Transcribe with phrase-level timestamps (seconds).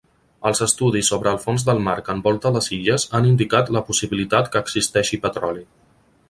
[0.49, 4.51] Els estudis sobre el fons del mar que envolta les illes han indicat la possibilitat
[4.57, 5.65] que existeixi petroli.